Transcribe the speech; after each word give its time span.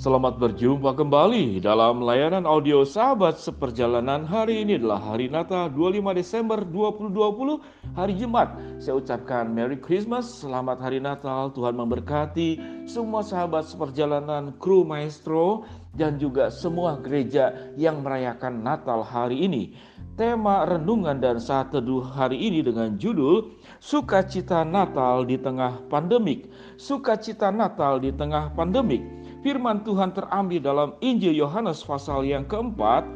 Selamat 0.00 0.40
berjumpa 0.40 0.96
kembali 0.96 1.60
dalam 1.60 2.00
layanan 2.00 2.48
audio 2.48 2.88
sahabat 2.88 3.36
seperjalanan. 3.36 4.24
Hari 4.24 4.64
ini 4.64 4.80
adalah 4.80 4.96
hari 4.96 5.28
Natal 5.28 5.68
25 5.68 6.16
Desember 6.16 6.64
2020 6.64 7.60
hari 7.92 8.16
Jumat. 8.16 8.48
Saya 8.80 8.96
ucapkan 8.96 9.52
Merry 9.52 9.76
Christmas, 9.76 10.40
selamat 10.40 10.80
hari 10.80 11.04
Natal 11.04 11.52
Tuhan 11.52 11.76
memberkati 11.76 12.56
semua 12.88 13.20
sahabat 13.20 13.68
seperjalanan 13.68 14.56
kru 14.56 14.88
maestro 14.88 15.68
dan 15.92 16.16
juga 16.16 16.48
semua 16.48 16.96
gereja 16.96 17.52
yang 17.76 18.00
merayakan 18.00 18.64
Natal 18.64 19.04
hari 19.04 19.44
ini. 19.44 19.76
Tema 20.16 20.64
renungan 20.64 21.20
dan 21.20 21.36
saat 21.36 21.76
teduh 21.76 22.00
hari 22.00 22.40
ini 22.40 22.64
dengan 22.64 22.96
judul 22.96 23.52
Sukacita 23.84 24.64
Natal 24.64 25.28
di 25.28 25.36
tengah 25.36 25.76
pandemik. 25.92 26.48
Sukacita 26.80 27.52
Natal 27.52 28.00
di 28.00 28.16
tengah 28.16 28.48
pandemik 28.56 29.19
Firman 29.40 29.80
Tuhan 29.88 30.12
terambil 30.12 30.60
dalam 30.60 30.90
Injil 31.00 31.32
Yohanes 31.32 31.80
pasal 31.80 32.28
yang 32.28 32.44
keempat, 32.44 33.08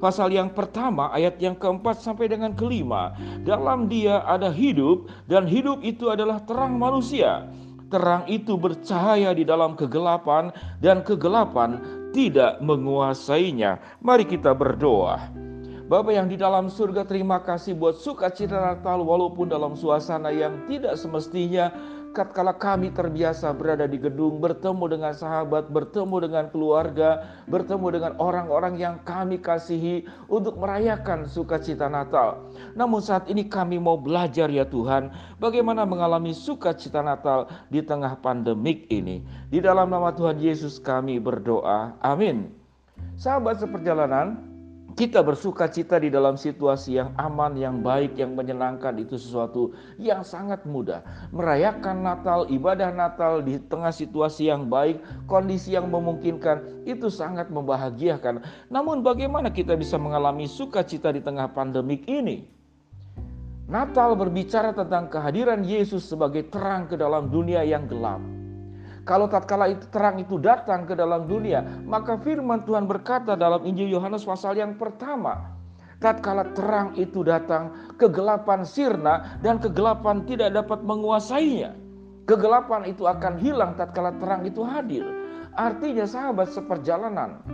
pasal 0.00 0.32
yang 0.32 0.48
pertama 0.48 1.12
ayat 1.12 1.36
yang 1.36 1.52
keempat 1.52 2.00
sampai 2.00 2.32
dengan 2.32 2.56
kelima. 2.56 3.12
Dalam 3.44 3.84
dia 3.84 4.24
ada 4.24 4.48
hidup 4.48 5.12
dan 5.28 5.44
hidup 5.44 5.84
itu 5.84 6.08
adalah 6.08 6.40
terang 6.48 6.80
manusia. 6.80 7.44
Terang 7.92 8.24
itu 8.24 8.56
bercahaya 8.56 9.36
di 9.36 9.44
dalam 9.44 9.76
kegelapan 9.76 10.48
dan 10.80 11.04
kegelapan 11.04 11.76
tidak 12.16 12.56
menguasainya. 12.64 13.76
Mari 14.00 14.24
kita 14.24 14.56
berdoa. 14.56 15.28
Bapak 15.86 16.18
yang 16.18 16.26
di 16.26 16.34
dalam 16.34 16.66
surga 16.66 17.06
terima 17.06 17.38
kasih 17.44 17.78
buat 17.78 17.94
sukacita 18.00 18.58
Natal 18.58 19.06
walaupun 19.06 19.46
dalam 19.46 19.78
suasana 19.78 20.34
yang 20.34 20.66
tidak 20.66 20.98
semestinya 20.98 21.70
tatkala 22.16 22.56
kami 22.56 22.88
terbiasa 22.96 23.52
berada 23.52 23.84
di 23.84 24.00
gedung, 24.00 24.40
bertemu 24.40 24.88
dengan 24.88 25.12
sahabat, 25.12 25.68
bertemu 25.68 26.16
dengan 26.24 26.44
keluarga, 26.48 27.28
bertemu 27.44 27.86
dengan 27.92 28.12
orang-orang 28.16 28.80
yang 28.80 28.96
kami 29.04 29.36
kasihi 29.36 30.08
untuk 30.32 30.56
merayakan 30.56 31.28
sukacita 31.28 31.92
Natal. 31.92 32.48
Namun 32.72 33.04
saat 33.04 33.28
ini 33.28 33.44
kami 33.44 33.76
mau 33.76 34.00
belajar 34.00 34.48
ya 34.48 34.64
Tuhan, 34.64 35.12
bagaimana 35.36 35.84
mengalami 35.84 36.32
sukacita 36.32 37.04
Natal 37.04 37.52
di 37.68 37.84
tengah 37.84 38.16
pandemik 38.24 38.88
ini. 38.88 39.20
Di 39.52 39.60
dalam 39.60 39.92
nama 39.92 40.08
Tuhan 40.16 40.40
Yesus 40.40 40.80
kami 40.80 41.20
berdoa. 41.20 41.92
Amin. 42.00 42.48
Sahabat 43.20 43.60
seperjalanan, 43.60 44.55
kita 44.96 45.20
bersuka 45.20 45.68
cita 45.68 46.00
di 46.00 46.08
dalam 46.08 46.40
situasi 46.40 46.96
yang 46.96 47.12
aman, 47.20 47.52
yang 47.52 47.84
baik, 47.84 48.16
yang 48.16 48.32
menyenangkan 48.32 48.96
itu 48.96 49.20
sesuatu 49.20 49.76
yang 50.00 50.24
sangat 50.24 50.64
mudah. 50.64 51.04
Merayakan 51.36 52.00
Natal, 52.00 52.48
ibadah 52.48 52.88
Natal 52.96 53.44
di 53.44 53.60
tengah 53.60 53.92
situasi 53.92 54.48
yang 54.48 54.72
baik, 54.72 55.04
kondisi 55.28 55.76
yang 55.76 55.92
memungkinkan 55.92 56.88
itu 56.88 57.12
sangat 57.12 57.52
membahagiakan. 57.52 58.40
Namun 58.72 59.04
bagaimana 59.04 59.52
kita 59.52 59.76
bisa 59.76 60.00
mengalami 60.00 60.48
sukacita 60.48 61.12
di 61.12 61.20
tengah 61.20 61.52
pandemik 61.52 62.08
ini? 62.08 62.48
Natal 63.68 64.16
berbicara 64.16 64.72
tentang 64.72 65.12
kehadiran 65.12 65.60
Yesus 65.60 66.08
sebagai 66.08 66.48
terang 66.48 66.88
ke 66.88 66.96
dalam 66.96 67.28
dunia 67.28 67.60
yang 67.66 67.84
gelap. 67.84 68.35
Kalau 69.06 69.30
tatkala 69.30 69.70
itu 69.70 69.86
terang 69.94 70.18
itu 70.18 70.34
datang 70.42 70.82
ke 70.82 70.98
dalam 70.98 71.30
dunia, 71.30 71.62
maka 71.86 72.18
firman 72.18 72.66
Tuhan 72.66 72.90
berkata 72.90 73.38
dalam 73.38 73.62
Injil 73.62 73.86
Yohanes 73.86 74.26
pasal 74.26 74.58
yang 74.58 74.74
pertama, 74.74 75.54
tatkala 76.02 76.50
terang 76.58 76.90
itu 76.98 77.22
datang, 77.22 77.94
kegelapan 78.02 78.66
sirna 78.66 79.38
dan 79.46 79.62
kegelapan 79.62 80.26
tidak 80.26 80.58
dapat 80.58 80.82
menguasainya. 80.82 81.78
Kegelapan 82.26 82.90
itu 82.90 83.06
akan 83.06 83.38
hilang 83.38 83.78
tatkala 83.78 84.10
terang 84.18 84.42
itu 84.42 84.66
hadir. 84.66 85.06
Artinya 85.54 86.02
sahabat 86.02 86.50
seperjalanan, 86.50 87.46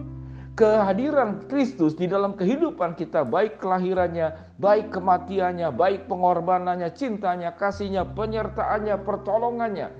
kehadiran 0.57 1.45
Kristus 1.53 1.93
di 1.93 2.09
dalam 2.09 2.33
kehidupan 2.33 2.97
kita, 2.97 3.29
baik 3.29 3.61
kelahirannya, 3.61 4.57
baik 4.57 4.89
kematiannya, 4.89 5.69
baik 5.69 6.09
pengorbanannya, 6.09 6.89
cintanya, 6.97 7.53
kasihnya, 7.53 8.09
penyertaannya, 8.17 8.97
pertolongannya, 9.05 9.93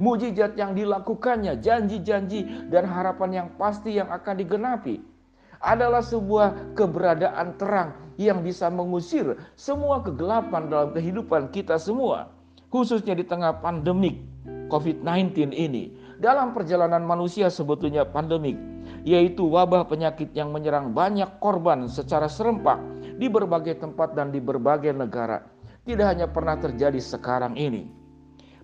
mujizat 0.00 0.56
yang 0.56 0.72
dilakukannya, 0.72 1.60
janji-janji 1.60 2.72
dan 2.72 2.88
harapan 2.88 3.44
yang 3.44 3.48
pasti 3.60 4.00
yang 4.00 4.08
akan 4.08 4.34
digenapi 4.40 5.04
adalah 5.60 6.00
sebuah 6.00 6.72
keberadaan 6.72 7.60
terang 7.60 7.92
yang 8.16 8.40
bisa 8.40 8.72
mengusir 8.72 9.36
semua 9.60 10.00
kegelapan 10.00 10.72
dalam 10.72 10.96
kehidupan 10.96 11.52
kita 11.52 11.76
semua, 11.76 12.32
khususnya 12.72 13.12
di 13.12 13.28
tengah 13.28 13.60
pandemik 13.60 14.24
COVID-19 14.72 15.52
ini. 15.52 16.00
Dalam 16.20 16.52
perjalanan 16.52 17.00
manusia 17.00 17.48
sebetulnya 17.48 18.04
pandemik, 18.04 18.56
yaitu 19.08 19.48
wabah 19.48 19.88
penyakit 19.88 20.32
yang 20.36 20.52
menyerang 20.52 20.92
banyak 20.92 21.28
korban 21.40 21.88
secara 21.88 22.28
serempak 22.28 22.76
di 23.16 23.24
berbagai 23.28 23.80
tempat 23.80 24.12
dan 24.12 24.28
di 24.28 24.36
berbagai 24.36 24.92
negara. 24.92 25.40
Tidak 25.88 26.04
hanya 26.04 26.28
pernah 26.28 26.60
terjadi 26.60 27.00
sekarang 27.00 27.56
ini, 27.56 27.88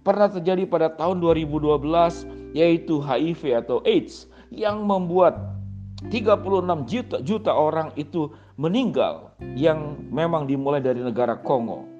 pernah 0.06 0.30
terjadi 0.30 0.62
pada 0.70 0.94
tahun 0.94 1.18
2012 1.18 2.54
yaitu 2.54 3.02
HIV 3.02 3.66
atau 3.66 3.82
AIDS 3.82 4.30
yang 4.54 4.86
membuat 4.86 5.58
36 6.06 6.86
juta, 6.86 7.16
juta 7.26 7.50
orang 7.50 7.90
itu 7.98 8.30
meninggal 8.54 9.34
yang 9.58 9.98
memang 10.14 10.46
dimulai 10.46 10.78
dari 10.78 11.02
negara 11.02 11.34
Kongo. 11.34 11.90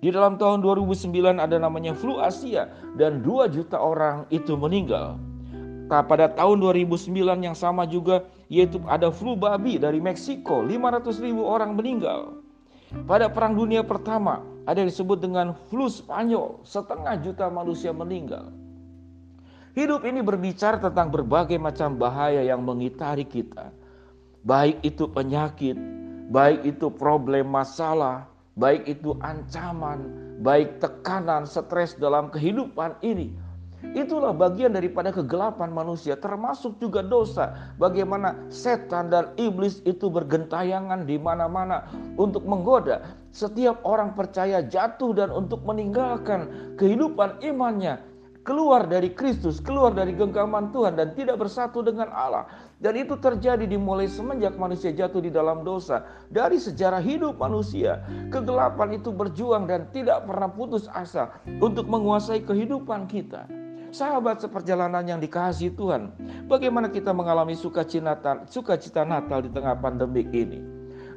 Di 0.00 0.12
dalam 0.12 0.36
tahun 0.36 0.60
2009 0.60 1.40
ada 1.40 1.56
namanya 1.56 1.96
flu 1.96 2.20
Asia 2.20 2.68
dan 3.00 3.24
2 3.24 3.48
juta 3.48 3.80
orang 3.80 4.28
itu 4.28 4.52
meninggal. 4.60 5.16
Pada 5.90 6.30
tahun 6.30 6.62
2009 6.62 7.10
yang 7.42 7.56
sama 7.56 7.88
juga 7.88 8.22
yaitu 8.46 8.78
ada 8.86 9.10
flu 9.10 9.34
babi 9.34 9.80
dari 9.80 9.98
Meksiko, 9.98 10.62
500 10.62 11.24
ribu 11.24 11.42
orang 11.42 11.74
meninggal. 11.74 12.38
Pada 13.06 13.30
Perang 13.30 13.54
Dunia 13.54 13.86
Pertama, 13.86 14.42
ada 14.68 14.76
yang 14.80 14.88
disebut 14.92 15.24
dengan 15.24 15.56
flu 15.68 15.88
Spanyol, 15.88 16.60
setengah 16.64 17.16
juta 17.20 17.48
manusia 17.48 17.92
meninggal. 17.94 18.52
Hidup 19.72 20.02
ini 20.02 20.20
berbicara 20.20 20.82
tentang 20.82 21.14
berbagai 21.14 21.56
macam 21.56 21.94
bahaya 21.94 22.42
yang 22.42 22.66
mengitari 22.66 23.22
kita. 23.22 23.70
Baik 24.42 24.82
itu 24.82 25.06
penyakit, 25.06 25.78
baik 26.32 26.66
itu 26.66 26.90
problem 26.90 27.54
masalah, 27.54 28.26
baik 28.58 28.88
itu 28.88 29.14
ancaman, 29.22 30.10
baik 30.42 30.80
tekanan, 30.82 31.46
stres 31.46 31.94
dalam 31.96 32.32
kehidupan 32.32 32.98
ini 33.04 33.30
Itulah 33.80 34.36
bagian 34.36 34.76
daripada 34.76 35.08
kegelapan 35.08 35.72
manusia, 35.72 36.12
termasuk 36.14 36.76
juga 36.78 37.00
dosa. 37.00 37.72
Bagaimana 37.80 38.36
setan 38.52 39.08
dan 39.08 39.32
iblis 39.40 39.80
itu 39.88 40.12
bergentayangan 40.12 41.08
di 41.08 41.16
mana-mana 41.16 41.88
untuk 42.20 42.44
menggoda 42.44 43.16
setiap 43.32 43.80
orang 43.88 44.12
percaya 44.12 44.60
jatuh 44.60 45.16
dan 45.16 45.32
untuk 45.32 45.64
meninggalkan 45.64 46.74
kehidupan 46.76 47.40
imannya 47.40 48.10
keluar 48.40 48.88
dari 48.88 49.12
Kristus, 49.12 49.60
keluar 49.60 49.92
dari 49.92 50.16
genggaman 50.16 50.72
Tuhan 50.72 50.96
dan 50.96 51.12
tidak 51.12 51.38
bersatu 51.38 51.84
dengan 51.84 52.08
Allah. 52.10 52.48
Dan 52.80 52.96
itu 52.96 53.12
terjadi 53.20 53.68
dimulai 53.68 54.08
semenjak 54.08 54.56
manusia 54.56 54.88
jatuh 54.88 55.20
di 55.20 55.28
dalam 55.28 55.60
dosa. 55.62 56.08
Dari 56.32 56.56
sejarah 56.56 57.04
hidup 57.04 57.36
manusia, 57.36 58.00
kegelapan 58.32 58.96
itu 58.96 59.12
berjuang 59.12 59.68
dan 59.68 59.84
tidak 59.92 60.24
pernah 60.24 60.48
putus 60.48 60.88
asa 60.88 61.28
untuk 61.60 61.84
menguasai 61.86 62.40
kehidupan 62.40 63.04
kita. 63.04 63.59
Sahabat 63.90 64.38
seperjalanan 64.38 65.02
yang 65.02 65.18
dikasih 65.18 65.74
Tuhan, 65.74 66.14
bagaimana 66.46 66.86
kita 66.86 67.10
mengalami 67.10 67.58
sukacita, 67.58 68.14
sukacita 68.46 69.02
Natal 69.02 69.42
di 69.42 69.50
tengah 69.50 69.74
pandemik 69.82 70.30
ini? 70.30 70.62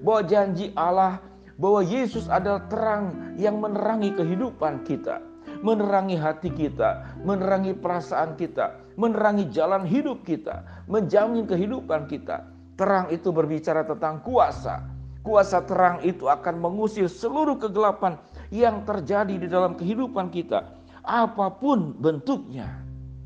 Bahwa 0.02 0.26
janji 0.26 0.74
Allah 0.74 1.22
bahwa 1.62 1.86
Yesus 1.86 2.26
adalah 2.26 2.66
terang 2.74 3.38
yang 3.38 3.62
menerangi 3.62 4.18
kehidupan 4.18 4.90
kita, 4.90 5.22
menerangi 5.62 6.18
hati 6.18 6.50
kita, 6.50 7.22
menerangi 7.22 7.78
perasaan 7.78 8.34
kita, 8.42 8.74
menerangi 8.98 9.54
jalan 9.54 9.86
hidup 9.86 10.26
kita, 10.26 10.66
menjamin 10.90 11.46
kehidupan 11.46 12.10
kita. 12.10 12.50
Terang 12.74 13.14
itu 13.14 13.30
berbicara 13.30 13.86
tentang 13.86 14.26
kuasa. 14.26 14.82
Kuasa 15.22 15.62
terang 15.62 16.02
itu 16.02 16.26
akan 16.26 16.58
mengusir 16.58 17.06
seluruh 17.06 17.62
kegelapan 17.62 18.18
yang 18.50 18.82
terjadi 18.82 19.38
di 19.38 19.46
dalam 19.46 19.78
kehidupan 19.78 20.34
kita 20.34 20.83
apa 21.04 21.52
pun 21.52 21.94
bentuknya. 22.00 22.72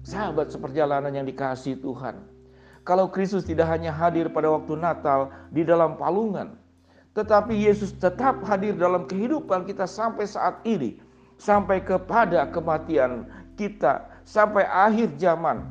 Sahabat 0.02 0.50
seperjalanan 0.50 1.14
yang 1.14 1.28
dikasih 1.28 1.78
Tuhan. 1.80 2.18
Kalau 2.88 3.12
Kristus 3.12 3.44
tidak 3.44 3.68
hanya 3.68 3.92
hadir 3.92 4.32
pada 4.32 4.48
waktu 4.48 4.80
Natal 4.80 5.28
di 5.52 5.68
dalam 5.68 6.00
palungan, 6.00 6.56
tetapi 7.12 7.52
Yesus 7.52 7.92
tetap 7.92 8.40
hadir 8.48 8.72
dalam 8.80 9.04
kehidupan 9.04 9.68
kita 9.68 9.84
sampai 9.84 10.24
saat 10.24 10.64
ini, 10.64 10.96
sampai 11.36 11.84
kepada 11.84 12.48
kematian 12.48 13.28
kita, 13.60 14.08
sampai 14.24 14.64
akhir 14.64 15.20
zaman. 15.20 15.68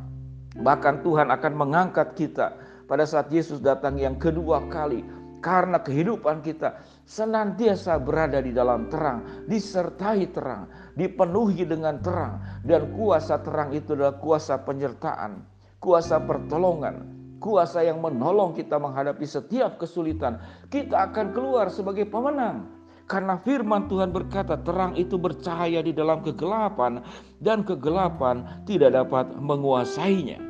Bahkan 0.60 1.00
Tuhan 1.00 1.32
akan 1.32 1.52
mengangkat 1.56 2.12
kita 2.12 2.52
pada 2.84 3.08
saat 3.08 3.32
Yesus 3.32 3.64
datang 3.64 3.96
yang 3.96 4.20
kedua 4.20 4.68
kali 4.68 5.00
karena 5.40 5.80
kehidupan 5.80 6.44
kita 6.44 6.76
senantiasa 7.06 8.02
berada 8.02 8.42
di 8.42 8.50
dalam 8.50 8.90
terang, 8.90 9.46
disertai 9.46 10.26
terang, 10.34 10.66
dipenuhi 10.98 11.62
dengan 11.62 12.02
terang, 12.02 12.42
dan 12.66 12.90
kuasa 12.98 13.38
terang 13.46 13.70
itu 13.70 13.94
adalah 13.94 14.18
kuasa 14.18 14.58
penyertaan, 14.66 15.46
kuasa 15.78 16.18
pertolongan, 16.18 17.06
kuasa 17.38 17.86
yang 17.86 18.02
menolong 18.02 18.58
kita 18.58 18.74
menghadapi 18.82 19.22
setiap 19.22 19.78
kesulitan. 19.78 20.42
Kita 20.66 21.08
akan 21.08 21.30
keluar 21.30 21.70
sebagai 21.70 22.10
pemenang. 22.10 22.74
Karena 23.06 23.38
firman 23.38 23.86
Tuhan 23.86 24.10
berkata 24.10 24.58
terang 24.66 24.98
itu 24.98 25.14
bercahaya 25.14 25.78
di 25.78 25.94
dalam 25.94 26.26
kegelapan 26.26 27.06
dan 27.38 27.62
kegelapan 27.62 28.66
tidak 28.66 28.98
dapat 28.98 29.30
menguasainya. 29.38 30.42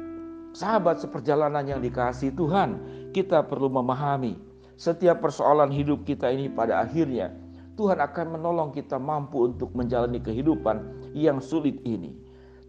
Sahabat 0.56 1.04
seperjalanan 1.04 1.68
yang 1.68 1.84
dikasih 1.84 2.32
Tuhan, 2.32 2.80
kita 3.12 3.44
perlu 3.44 3.68
memahami 3.68 4.40
setiap 4.76 5.24
persoalan 5.24 5.72
hidup 5.72 6.04
kita 6.04 6.28
ini 6.28 6.52
pada 6.52 6.84
akhirnya 6.84 7.32
Tuhan 7.76 8.00
akan 8.00 8.40
menolong 8.40 8.72
kita 8.72 8.96
mampu 8.96 9.52
untuk 9.52 9.76
menjalani 9.76 10.16
kehidupan 10.16 11.12
yang 11.12 11.44
sulit 11.44 11.76
ini. 11.84 12.16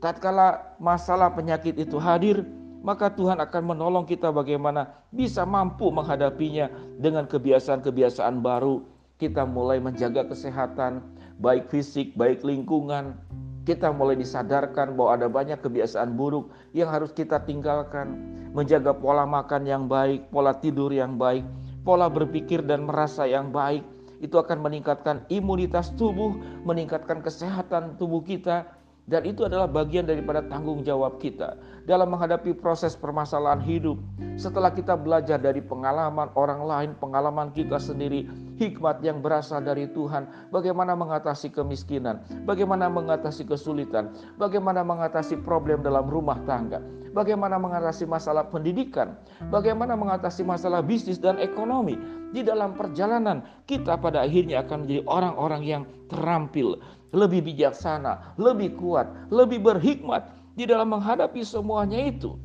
Tatkala 0.03 0.75
masalah 0.83 1.31
penyakit 1.31 1.79
itu 1.79 1.95
hadir, 1.95 2.43
maka 2.83 3.09
Tuhan 3.09 3.39
akan 3.39 3.73
menolong 3.73 4.03
kita 4.03 4.29
bagaimana 4.29 4.91
bisa 5.09 5.47
mampu 5.47 5.89
menghadapinya 5.89 6.69
dengan 6.99 7.25
kebiasaan-kebiasaan 7.25 8.43
baru. 8.43 8.83
Kita 9.17 9.47
mulai 9.47 9.81
menjaga 9.81 10.27
kesehatan, 10.29 11.01
baik 11.41 11.71
fisik, 11.71 12.13
baik 12.13 12.45
lingkungan. 12.45 13.17
Kita 13.65 13.89
mulai 13.89 14.15
disadarkan 14.19 14.93
bahwa 14.95 15.11
ada 15.17 15.27
banyak 15.27 15.59
kebiasaan 15.59 16.13
buruk 16.13 16.53
yang 16.71 16.87
harus 16.91 17.09
kita 17.15 17.41
tinggalkan. 17.47 18.13
Menjaga 18.53 18.93
pola 18.93 19.25
makan 19.25 19.65
yang 19.65 19.89
baik, 19.89 20.29
pola 20.29 20.53
tidur 20.55 20.93
yang 20.93 21.17
baik, 21.17 21.43
pola 21.87 22.11
berpikir 22.11 22.67
dan 22.67 22.83
merasa 22.83 23.23
yang 23.23 23.55
baik, 23.55 23.87
itu 24.19 24.35
akan 24.35 24.59
meningkatkan 24.59 25.23
imunitas 25.31 25.95
tubuh, 25.95 26.35
meningkatkan 26.67 27.23
kesehatan 27.23 27.95
tubuh 27.95 28.19
kita, 28.27 28.67
dan 29.07 29.23
itu 29.23 29.47
adalah 29.47 29.71
bagian 29.71 30.03
daripada 30.03 30.43
tanggung 30.51 30.83
jawab 30.83 31.15
kita 31.23 31.55
dalam 31.87 32.11
menghadapi 32.11 32.51
proses 32.59 32.91
permasalahan 32.99 33.63
hidup. 33.63 33.95
Setelah 34.35 34.75
kita 34.75 34.99
belajar 34.99 35.39
dari 35.39 35.63
pengalaman 35.63 36.27
orang 36.35 36.61
lain, 36.67 36.89
pengalaman 36.99 37.55
kita 37.55 37.79
sendiri, 37.79 38.27
hikmat 38.59 38.99
yang 38.99 39.23
berasal 39.23 39.63
dari 39.63 39.87
Tuhan, 39.95 40.51
bagaimana 40.51 40.93
mengatasi 40.99 41.55
kemiskinan, 41.55 42.19
bagaimana 42.43 42.91
mengatasi 42.91 43.47
kesulitan, 43.47 44.11
bagaimana 44.35 44.83
mengatasi 44.83 45.39
problem 45.39 45.79
dalam 45.81 46.05
rumah 46.11 46.37
tangga, 46.43 46.83
bagaimana 47.15 47.55
mengatasi 47.55 48.03
masalah 48.03 48.43
pendidikan, 48.51 49.15
bagaimana 49.47 49.95
mengatasi 49.95 50.43
masalah 50.43 50.83
bisnis 50.83 51.17
dan 51.17 51.39
ekonomi. 51.39 51.95
Di 52.27 52.43
dalam 52.43 52.75
perjalanan 52.75 53.39
kita 53.63 53.95
pada 53.95 54.27
akhirnya 54.27 54.59
akan 54.59 54.83
menjadi 54.83 55.01
orang-orang 55.07 55.63
yang 55.63 55.83
terampil, 56.11 56.75
lebih 57.15 57.43
bijaksana, 57.45 58.35
lebih 58.35 58.75
kuat, 58.75 59.07
lebih 59.31 59.63
berhikmat 59.63 60.27
di 60.57 60.67
dalam 60.67 60.91
menghadapi 60.91 61.43
semuanya 61.45 62.09
itu. 62.09 62.35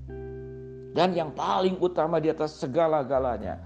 Dan 0.93 1.17
yang 1.17 1.33
paling 1.33 1.81
utama 1.81 2.21
di 2.21 2.29
atas 2.29 2.61
segala-galanya, 2.61 3.57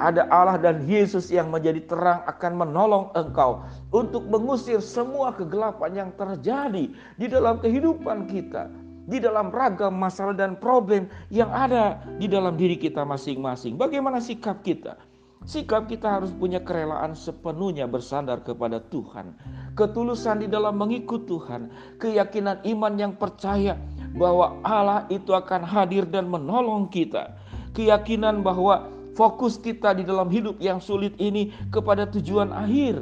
ada 0.00 0.24
Allah 0.32 0.56
dan 0.56 0.88
Yesus 0.88 1.28
yang 1.28 1.52
menjadi 1.52 1.84
terang 1.84 2.24
akan 2.24 2.52
menolong 2.64 3.12
engkau 3.12 3.60
untuk 3.92 4.24
mengusir 4.24 4.80
semua 4.80 5.36
kegelapan 5.36 5.92
yang 5.92 6.10
terjadi 6.16 6.88
di 7.20 7.26
dalam 7.28 7.60
kehidupan 7.60 8.24
kita, 8.24 8.72
di 9.04 9.20
dalam 9.20 9.52
ragam 9.52 9.92
masalah 9.92 10.32
dan 10.32 10.56
problem 10.56 11.12
yang 11.28 11.52
ada 11.52 12.00
di 12.16 12.24
dalam 12.24 12.56
diri 12.56 12.80
kita 12.80 13.04
masing-masing. 13.04 13.76
Bagaimana 13.76 14.16
sikap 14.16 14.64
kita? 14.64 14.96
Sikap 15.42 15.90
kita 15.90 16.22
harus 16.22 16.30
punya 16.30 16.62
kerelaan 16.62 17.18
sepenuhnya 17.18 17.90
bersandar 17.90 18.46
kepada 18.46 18.78
Tuhan. 18.78 19.34
Ketulusan 19.72 20.44
di 20.44 20.48
dalam 20.52 20.76
mengikut 20.76 21.24
Tuhan. 21.24 21.72
Keyakinan 21.96 22.60
iman 22.64 22.92
yang 23.00 23.12
percaya 23.16 23.80
bahwa 24.12 24.60
Allah 24.60 25.08
itu 25.08 25.32
akan 25.32 25.64
hadir 25.64 26.04
dan 26.04 26.28
menolong 26.28 26.92
kita. 26.92 27.32
Keyakinan 27.72 28.44
bahwa 28.44 28.92
fokus 29.16 29.56
kita 29.56 29.96
di 29.96 30.04
dalam 30.04 30.28
hidup 30.28 30.60
yang 30.60 30.76
sulit 30.76 31.16
ini 31.16 31.56
kepada 31.72 32.04
tujuan 32.04 32.52
akhir. 32.52 33.00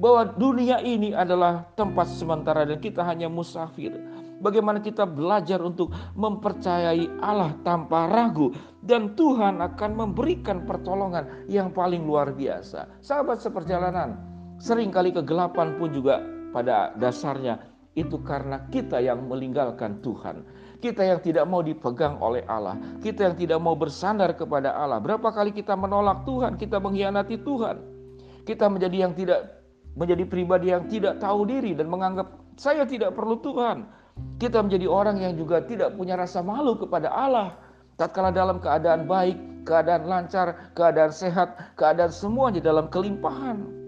Bahwa 0.00 0.30
dunia 0.30 0.80
ini 0.80 1.12
adalah 1.12 1.66
tempat 1.76 2.08
sementara 2.08 2.64
dan 2.64 2.78
kita 2.78 3.02
hanya 3.02 3.26
musafir. 3.26 3.92
Bagaimana 4.40 4.80
kita 4.80 5.04
belajar 5.04 5.60
untuk 5.60 5.92
mempercayai 6.16 7.20
Allah 7.20 7.52
tanpa 7.60 8.08
ragu 8.08 8.56
dan 8.80 9.12
Tuhan 9.12 9.60
akan 9.60 9.90
memberikan 9.92 10.64
pertolongan 10.64 11.44
yang 11.44 11.68
paling 11.68 12.08
luar 12.08 12.32
biasa. 12.32 12.88
Sahabat 13.04 13.44
seperjalanan, 13.44 14.29
sering 14.60 14.92
kali 14.92 15.10
kegelapan 15.10 15.80
pun 15.80 15.90
juga 15.90 16.20
pada 16.52 16.92
dasarnya 17.00 17.58
itu 17.98 18.22
karena 18.22 18.62
kita 18.70 19.02
yang 19.02 19.26
meninggalkan 19.26 19.98
Tuhan. 20.04 20.46
Kita 20.80 21.04
yang 21.04 21.20
tidak 21.20 21.44
mau 21.44 21.60
dipegang 21.60 22.16
oleh 22.24 22.40
Allah, 22.48 22.78
kita 23.04 23.28
yang 23.28 23.36
tidak 23.36 23.60
mau 23.60 23.76
bersandar 23.76 24.32
kepada 24.32 24.72
Allah. 24.72 24.96
Berapa 24.96 25.28
kali 25.28 25.52
kita 25.52 25.76
menolak 25.76 26.24
Tuhan, 26.24 26.56
kita 26.56 26.80
mengkhianati 26.80 27.36
Tuhan. 27.44 27.76
Kita 28.48 28.64
menjadi 28.72 29.04
yang 29.08 29.12
tidak 29.12 29.60
menjadi 29.98 30.24
pribadi 30.24 30.72
yang 30.72 30.88
tidak 30.88 31.20
tahu 31.20 31.44
diri 31.44 31.76
dan 31.76 31.92
menganggap 31.92 32.32
saya 32.56 32.88
tidak 32.88 33.12
perlu 33.12 33.36
Tuhan. 33.44 33.84
Kita 34.40 34.64
menjadi 34.64 34.88
orang 34.88 35.20
yang 35.20 35.36
juga 35.36 35.60
tidak 35.64 35.96
punya 36.00 36.16
rasa 36.16 36.40
malu 36.40 36.76
kepada 36.80 37.12
Allah. 37.12 37.60
Tatkala 38.00 38.32
dalam 38.32 38.56
keadaan 38.56 39.04
baik, 39.04 39.36
keadaan 39.68 40.08
lancar, 40.08 40.72
keadaan 40.72 41.12
sehat, 41.12 41.76
keadaan 41.76 42.08
semuanya 42.08 42.64
dalam 42.64 42.88
kelimpahan. 42.88 43.79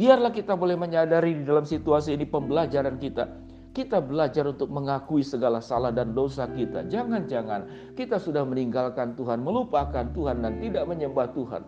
Biarlah 0.00 0.32
kita 0.32 0.56
boleh 0.56 0.80
menyadari 0.80 1.36
di 1.36 1.44
dalam 1.44 1.68
situasi 1.68 2.16
ini 2.16 2.24
pembelajaran 2.24 2.96
kita. 2.96 3.28
Kita 3.76 4.00
belajar 4.00 4.48
untuk 4.48 4.72
mengakui 4.72 5.20
segala 5.20 5.60
salah 5.60 5.92
dan 5.92 6.16
dosa 6.16 6.48
kita. 6.48 6.88
Jangan-jangan 6.88 7.92
kita 8.00 8.16
sudah 8.16 8.48
meninggalkan 8.48 9.12
Tuhan, 9.12 9.44
melupakan 9.44 10.08
Tuhan 10.16 10.40
dan 10.40 10.56
tidak 10.56 10.88
menyembah 10.88 11.36
Tuhan. 11.36 11.62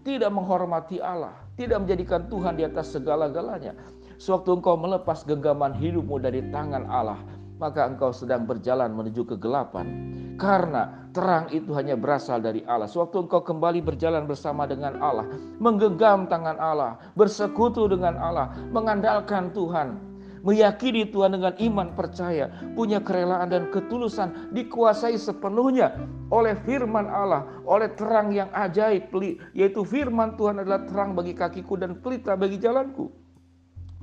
Tidak 0.00 0.32
menghormati 0.32 0.96
Allah, 0.96 1.36
tidak 1.60 1.84
menjadikan 1.84 2.24
Tuhan 2.32 2.56
di 2.56 2.64
atas 2.64 2.88
segala-galanya. 2.88 3.76
Sewaktu 4.16 4.64
engkau 4.64 4.80
melepas 4.80 5.20
genggaman 5.28 5.76
hidupmu 5.76 6.16
dari 6.24 6.40
tangan 6.48 6.88
Allah, 6.88 7.20
maka 7.58 7.86
engkau 7.86 8.10
sedang 8.10 8.44
berjalan 8.44 8.90
menuju 8.90 9.24
kegelapan. 9.34 9.86
Karena 10.34 11.06
terang 11.14 11.46
itu 11.54 11.70
hanya 11.78 11.94
berasal 11.94 12.42
dari 12.42 12.66
Allah. 12.66 12.90
Sewaktu 12.90 13.30
engkau 13.30 13.46
kembali 13.46 13.78
berjalan 13.86 14.26
bersama 14.26 14.66
dengan 14.66 14.98
Allah, 14.98 15.30
menggenggam 15.62 16.26
tangan 16.26 16.58
Allah, 16.58 16.98
bersekutu 17.14 17.86
dengan 17.86 18.18
Allah, 18.18 18.50
mengandalkan 18.74 19.54
Tuhan, 19.54 19.94
meyakini 20.42 21.06
Tuhan 21.06 21.38
dengan 21.38 21.54
iman 21.54 21.88
percaya, 21.94 22.50
punya 22.74 22.98
kerelaan 22.98 23.46
dan 23.46 23.70
ketulusan, 23.70 24.50
dikuasai 24.50 25.14
sepenuhnya 25.14 25.94
oleh 26.34 26.58
firman 26.66 27.06
Allah, 27.06 27.46
oleh 27.62 27.94
terang 27.94 28.34
yang 28.34 28.50
ajaib, 28.50 29.14
yaitu 29.54 29.86
firman 29.86 30.34
Tuhan 30.34 30.58
adalah 30.66 30.82
terang 30.82 31.14
bagi 31.14 31.38
kakiku 31.38 31.78
dan 31.78 32.02
pelita 32.02 32.34
bagi 32.34 32.58
jalanku 32.58 33.24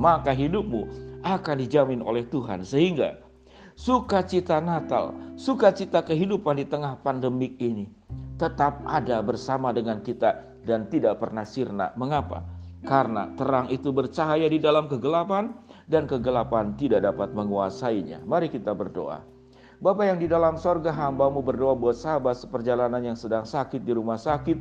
maka 0.01 0.33
hidupmu 0.33 0.89
akan 1.21 1.55
dijamin 1.61 2.01
oleh 2.01 2.25
Tuhan 2.25 2.65
sehingga 2.65 3.21
sukacita 3.75 4.59
Natal, 4.59 5.15
sukacita 5.39 6.03
kehidupan 6.05 6.59
di 6.59 6.65
tengah 6.67 6.99
pandemik 7.01 7.57
ini 7.57 7.89
tetap 8.41 8.81
ada 8.89 9.21
bersama 9.21 9.69
dengan 9.69 10.01
kita 10.01 10.57
dan 10.65 10.89
tidak 10.89 11.21
pernah 11.21 11.45
sirna. 11.45 11.93
Mengapa? 11.93 12.41
Karena 12.81 13.29
terang 13.37 13.69
itu 13.69 13.93
bercahaya 13.93 14.49
di 14.49 14.57
dalam 14.57 14.89
kegelapan 14.89 15.53
dan 15.85 16.09
kegelapan 16.09 16.73
tidak 16.73 17.05
dapat 17.05 17.29
menguasainya. 17.37 18.25
Mari 18.25 18.49
kita 18.49 18.73
berdoa. 18.73 19.21
Bapak 19.81 20.13
yang 20.13 20.21
di 20.21 20.29
dalam 20.29 20.61
sorga 20.61 20.93
hambamu 20.93 21.41
berdoa 21.41 21.73
buat 21.73 21.97
sahabat 21.97 22.37
seperjalanan 22.37 23.01
yang 23.01 23.17
sedang 23.17 23.49
sakit 23.49 23.81
di 23.81 23.89
rumah 23.97 24.13
sakit 24.13 24.53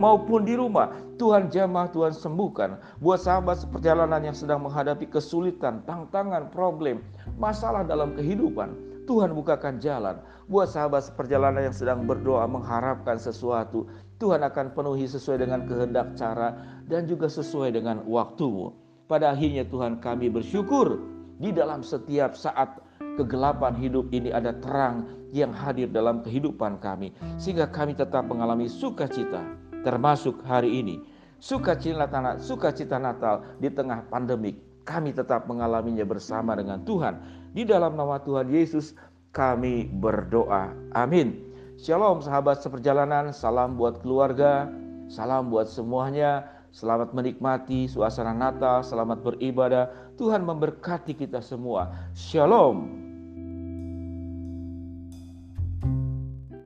maupun 0.00 0.48
di 0.48 0.56
rumah. 0.56 0.96
Tuhan 1.20 1.52
jamah, 1.52 1.92
Tuhan 1.92 2.16
sembuhkan. 2.16 2.80
Buat 3.04 3.20
sahabat 3.20 3.68
seperjalanan 3.68 4.24
yang 4.24 4.32
sedang 4.32 4.64
menghadapi 4.64 5.12
kesulitan, 5.12 5.84
tantangan, 5.84 6.48
problem, 6.48 7.04
masalah 7.36 7.84
dalam 7.84 8.16
kehidupan. 8.16 8.72
Tuhan 9.04 9.36
bukakan 9.36 9.76
jalan. 9.76 10.16
Buat 10.48 10.72
sahabat 10.72 11.04
seperjalanan 11.04 11.68
yang 11.68 11.76
sedang 11.76 12.08
berdoa 12.08 12.48
mengharapkan 12.48 13.20
sesuatu. 13.20 13.84
Tuhan 14.16 14.40
akan 14.40 14.72
penuhi 14.72 15.04
sesuai 15.04 15.44
dengan 15.44 15.68
kehendak 15.68 16.16
cara 16.16 16.80
dan 16.88 17.04
juga 17.04 17.28
sesuai 17.28 17.76
dengan 17.76 18.08
waktumu. 18.08 18.72
Pada 19.04 19.36
akhirnya 19.36 19.68
Tuhan 19.68 20.00
kami 20.00 20.32
bersyukur 20.32 20.96
di 21.36 21.52
dalam 21.52 21.84
setiap 21.84 22.32
saat 22.32 22.80
kegelapan 23.16 23.76
hidup 23.76 24.08
ini 24.14 24.32
ada 24.32 24.56
terang 24.56 25.08
yang 25.32 25.52
hadir 25.52 25.88
dalam 25.88 26.20
kehidupan 26.20 26.80
kami 26.80 27.12
sehingga 27.40 27.68
kami 27.68 27.96
tetap 27.96 28.24
mengalami 28.28 28.68
sukacita 28.68 29.42
termasuk 29.82 30.40
hari 30.46 30.80
ini. 30.80 30.96
Sukacita 31.42 32.06
Natal, 32.06 32.38
sukacita 32.38 33.02
Natal 33.02 33.42
di 33.58 33.66
tengah 33.66 34.06
pandemik 34.06 34.54
kami 34.86 35.10
tetap 35.14 35.46
mengalaminya 35.50 36.06
bersama 36.06 36.54
dengan 36.54 36.82
Tuhan. 36.86 37.18
Di 37.50 37.66
dalam 37.66 37.98
nama 37.98 38.22
Tuhan 38.22 38.46
Yesus 38.50 38.94
kami 39.34 39.90
berdoa. 39.90 40.70
Amin. 40.94 41.42
Shalom 41.82 42.22
sahabat 42.22 42.62
seperjalanan. 42.62 43.34
Salam 43.34 43.74
buat 43.74 44.02
keluarga. 44.06 44.70
Salam 45.10 45.50
buat 45.50 45.66
semuanya. 45.66 46.46
Selamat 46.72 47.12
menikmati 47.12 47.84
suasana 47.84 48.32
Natal, 48.32 48.80
selamat 48.80 49.20
beribadah. 49.20 49.92
Tuhan 50.16 50.40
memberkati 50.40 51.12
kita 51.12 51.44
semua. 51.44 51.92
Shalom. 52.16 53.01